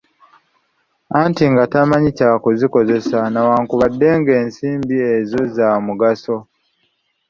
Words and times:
Anti 1.21 1.43
nga 1.51 1.63
tamanyi 1.71 2.09
kya 2.17 2.31
kuzikozesa 2.43 3.19
newankubadde 3.31 4.09
ng'ensimbi 4.19 4.95
ezo 5.15 5.41
za 5.55 5.67
mugaso. 5.85 6.35